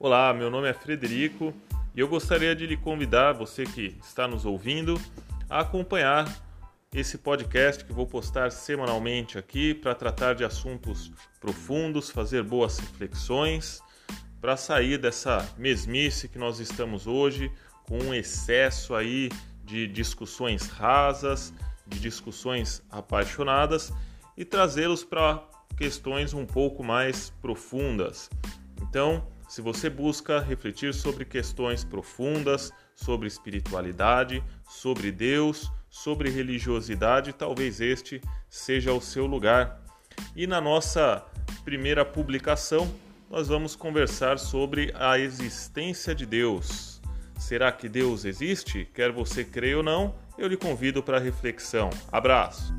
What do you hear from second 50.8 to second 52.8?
para reflexão. Abraço!